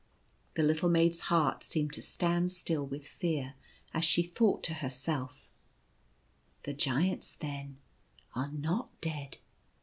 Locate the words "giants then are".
6.73-8.51